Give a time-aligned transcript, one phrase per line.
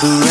[0.00, 0.23] The